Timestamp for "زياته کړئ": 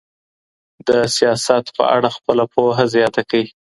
2.93-3.45